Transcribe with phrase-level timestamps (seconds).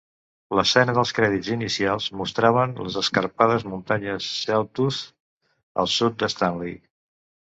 [0.59, 5.01] L'escena dels crèdits inicials mostraven les escarpades muntanyes Sawtooth
[5.83, 6.75] al sud de Stanley.